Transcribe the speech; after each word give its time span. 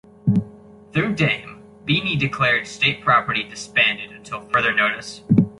Through 0.93 1.13
Dame, 1.13 1.61
Beanie 1.87 2.17
declared 2.17 2.65
State 2.65 3.03
Property 3.03 3.43
disbanded 3.43 4.11
until 4.11 4.41
further 4.51 4.73
notice. 4.73 5.21